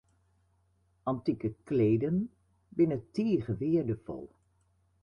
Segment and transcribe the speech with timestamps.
[1.11, 2.19] Antike kleden
[2.75, 4.25] binne tige weardefol.